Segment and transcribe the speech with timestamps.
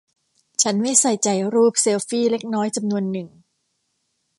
[0.61, 3.27] ฉันไม่ใส่ใจรูปเซลฟี่เล็กน้อยจำนวนหนึ่ง